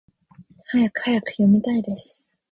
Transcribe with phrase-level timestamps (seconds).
[0.65, 1.29] はやくはやく！
[1.29, 2.27] 読みたいです！